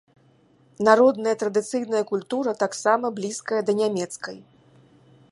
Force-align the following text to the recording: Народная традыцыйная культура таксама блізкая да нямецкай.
Народная 0.87 1.33
традыцыйная 1.43 2.01
культура 2.11 2.55
таксама 2.63 3.05
блізкая 3.19 3.61
да 3.67 3.73
нямецкай. 3.81 4.37